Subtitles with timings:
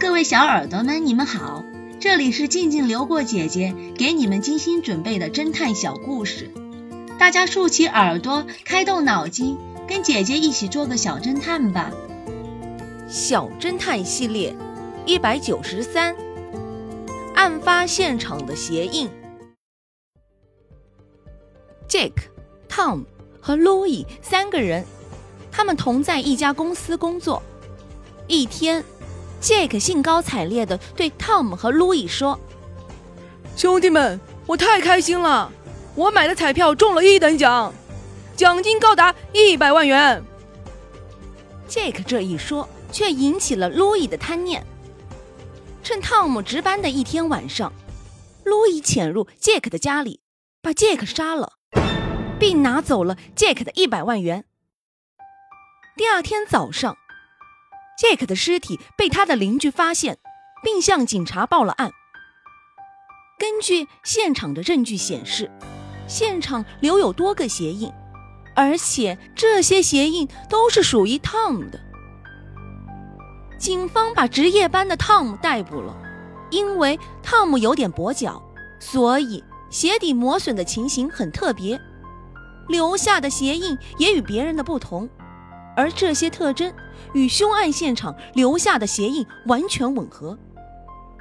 [0.00, 1.64] 各位小耳朵们，你们好，
[2.00, 6.50] 这里是静静流过姐姐给你们精心准备的侦探小故事，
[7.18, 11.92] 大家竖起耳朵，开动脑筋，跟姐姐一起做个小侦探吧。
[13.08, 14.54] 小侦探系列
[15.06, 16.16] 一百九十三，
[17.34, 19.08] 案发现场的鞋印。
[21.88, 22.12] Jack、
[22.68, 23.04] Tom
[23.40, 24.84] 和 Louis 三个人，
[25.52, 27.40] 他们同在一家公司工作。
[28.26, 28.82] 一天
[29.44, 32.40] ，Jake 兴高采烈地对 Tom 和 Louis 说
[33.54, 35.52] ：“兄弟们，我太开心了！
[35.94, 37.70] 我买的彩票中了一等奖，
[38.34, 40.24] 奖金高达一百万元。
[41.68, 44.64] ”Jake 这一说，却引起了 Louis 的贪念。
[45.82, 47.70] 趁 Tom 值班的一天晚上
[48.46, 50.20] ，Louis 潜入 Jake 的家里，
[50.62, 51.52] 把 Jake 杀了，
[52.38, 54.46] 并拿走了 Jake 的一百万元。
[55.98, 56.96] 第二天早上。
[57.98, 60.18] Jack 的尸体被他的邻居发现，
[60.62, 61.92] 并向警察报了案。
[63.38, 65.50] 根据现场的证据显示，
[66.06, 67.92] 现场留有多个鞋印，
[68.54, 71.80] 而且这些鞋印都是属于 Tom 的。
[73.58, 75.96] 警方把值夜班的 Tom 逮捕了，
[76.50, 78.42] 因为 Tom 有点跛脚，
[78.80, 81.80] 所以鞋底磨损的情形很特别，
[82.68, 85.08] 留下的鞋印也与别人的不同。
[85.76, 86.72] 而这些特征
[87.12, 90.38] 与凶案现场留下的鞋印完全吻合，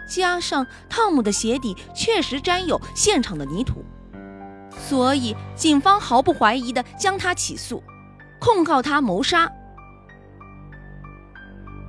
[0.07, 3.83] 加上汤姆的鞋底确实沾有现场的泥土，
[4.77, 7.83] 所以警方毫不怀疑地将他起诉，
[8.39, 9.51] 控告他谋杀。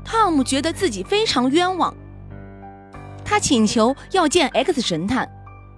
[0.05, 1.95] 汤姆觉得自己非常冤枉，
[3.25, 5.29] 他请求要见 X 神探，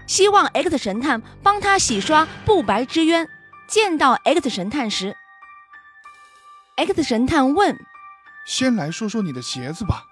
[0.06, 3.28] 希望 X 神探帮他洗刷不白之冤。
[3.68, 5.16] 见到 X 神探时。
[6.78, 7.74] X 神探问
[8.44, 10.04] ：“先来说说你的鞋子吧。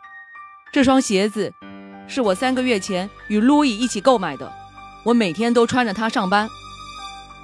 [0.73, 1.53] 这双鞋子
[2.09, 4.51] 是我三个月前与路易一起购买的，
[5.05, 6.49] 我每天都穿着它上班。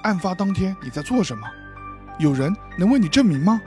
[0.01, 1.47] 案发当天你在做什么？
[2.17, 3.61] 有人能为你证明吗？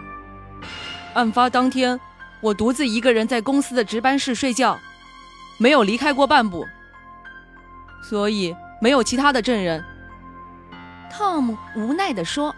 [1.15, 2.01] 案发当天，
[2.41, 4.77] 我独自一个人在公司的值班室睡觉，
[5.59, 6.67] 没有离开过半步，
[8.03, 9.85] 所以没有其他的证人。”
[11.09, 12.53] 汤姆无奈地说。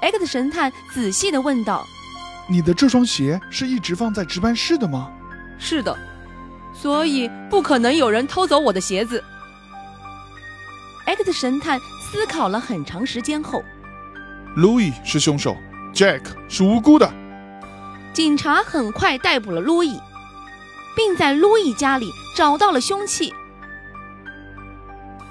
[0.00, 1.86] X 神探仔细地问道
[2.48, 5.10] ：“你的这双鞋是一直放在值班室的吗
[5.58, 5.96] ？”“是的，
[6.72, 9.22] 所以不可能有人偷走我的鞋子。
[11.06, 13.62] ”X 神探思考了很长时间后
[14.56, 15.56] ，“Louis 是凶手
[15.92, 17.12] ，Jack 是无辜的。”
[18.12, 20.00] 警察很快逮捕了 Louis，
[20.96, 23.32] 并在 Louis 家里找到了凶器。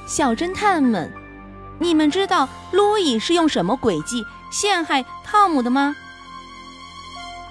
[0.05, 1.11] 小侦探们，
[1.79, 4.25] 你们知道 Louis 是用什么诡计？
[4.49, 5.95] 陷害汤姆的吗？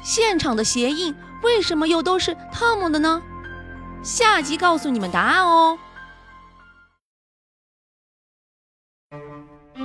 [0.03, 3.23] 现场的鞋印为什么又都是汤姆的呢？
[4.03, 5.79] 下集告诉你们答案哦。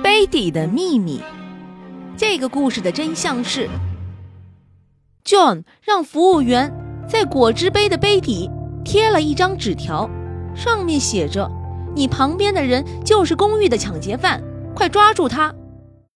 [0.02, 1.22] 杯底的秘密，
[2.16, 3.68] 这个故事的真相是
[5.24, 6.72] ，John 让服务员
[7.08, 8.50] 在果汁杯的杯底
[8.84, 10.08] 贴了一张纸条，
[10.54, 11.50] 上面写着
[11.94, 14.42] ：“你旁边的人就是公寓的抢劫犯，
[14.74, 15.54] 快抓住他。”